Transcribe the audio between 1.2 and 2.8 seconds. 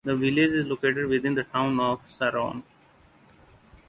the Town of Sharon.